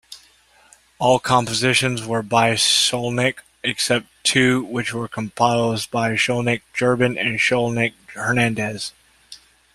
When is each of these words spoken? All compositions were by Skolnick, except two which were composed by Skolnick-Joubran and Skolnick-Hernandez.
All 0.97 1.19
compositions 1.19 2.03
were 2.03 2.23
by 2.23 2.55
Skolnick, 2.55 3.41
except 3.63 4.07
two 4.23 4.63
which 4.63 4.93
were 4.95 5.07
composed 5.07 5.91
by 5.91 6.13
Skolnick-Joubran 6.13 7.19
and 7.19 7.37
Skolnick-Hernandez. 7.37 8.91